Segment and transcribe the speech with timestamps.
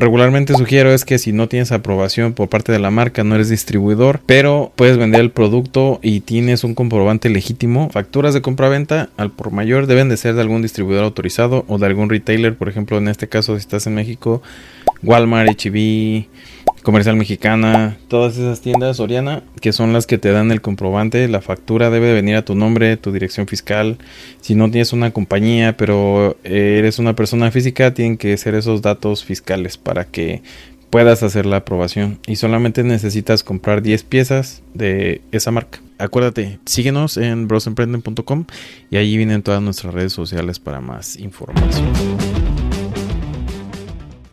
[0.00, 3.48] regularmente sugiero es que si no tienes aprobación por parte de la marca, no eres
[3.48, 9.30] distribuidor, pero puedes vender el producto y tienes un comprobante legítimo, facturas de compra-venta al
[9.30, 12.98] por mayor deben de ser de algún distribuidor autorizado o de algún retailer, por ejemplo,
[12.98, 14.42] en este caso si estás en México,
[15.02, 16.26] Walmart, HB,
[16.82, 21.40] Comercial Mexicana, todas esas tiendas Oriana, que son las que te dan el comprobante, la
[21.42, 23.98] factura debe de venir a tu nombre, tu dirección fiscal.
[24.40, 29.24] Si no tienes una compañía, pero eres una persona física, tienen que ser esos datos
[29.24, 30.42] fiscales para que
[30.90, 32.18] puedas hacer la aprobación.
[32.26, 35.80] Y solamente necesitas comprar 10 piezas de esa marca.
[35.98, 38.46] Acuérdate, síguenos en brosemprenden.com
[38.90, 41.92] y ahí vienen todas nuestras redes sociales para más información.